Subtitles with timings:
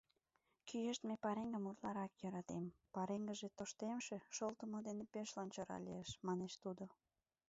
[0.67, 6.85] —Кӱэштме пареҥгым утларак йӧратем, пареҥгыже тоштемше, шолтымо дене пеш лончыра лиеш,— манеш тудо.